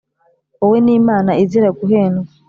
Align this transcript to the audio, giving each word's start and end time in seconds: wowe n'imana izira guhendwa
wowe 0.59 0.77
n'imana 0.85 1.31
izira 1.43 1.69
guhendwa 1.79 2.29